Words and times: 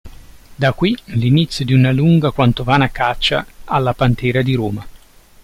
Da 0.55 0.73
qui 0.73 0.97
l'inizio 1.13 1.63
di 1.63 1.73
una 1.73 1.91
lunga 1.91 2.31
quanto 2.31 2.63
vana 2.63 2.89
caccia 2.89 3.45
alla 3.65 3.93
pantera 3.93 4.41
di 4.41 4.55
Roma. 4.55 4.83